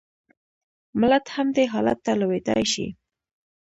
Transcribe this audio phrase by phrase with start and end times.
[0.99, 2.87] ملت هم دې حالت ته لوېدای شي.